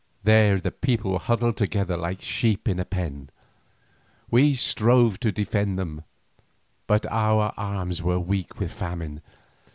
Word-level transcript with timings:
There 0.23 0.59
the 0.59 0.71
people 0.71 1.11
were 1.11 1.19
huddled 1.19 1.57
together 1.57 1.95
like 1.95 2.21
sheep 2.21 2.67
in 2.67 2.79
a 2.79 2.85
pen. 2.85 3.29
We 4.31 4.55
strove 4.55 5.19
to 5.19 5.31
defend 5.31 5.77
them, 5.77 6.05
but 6.87 7.05
our 7.11 7.53
arms 7.55 8.01
were 8.01 8.17
weak 8.17 8.59
with 8.59 8.73
famine. 8.73 9.21